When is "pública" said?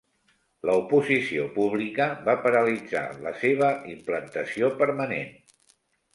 1.57-2.07